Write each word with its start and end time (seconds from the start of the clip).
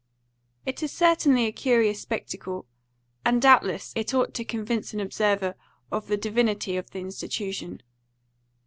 It 0.65 0.81
is 0.81 0.91
certainly 0.91 1.45
a 1.45 1.51
curious 1.51 2.01
spectacle, 2.01 2.65
and 3.23 3.39
doubtless 3.39 3.93
it 3.95 4.15
ought 4.15 4.33
to 4.33 4.43
convince 4.43 4.95
an 4.95 4.99
observer 4.99 5.53
of 5.91 6.07
the 6.07 6.17
divinity 6.17 6.75
of 6.75 6.89
the 6.89 7.01
institution. 7.01 7.83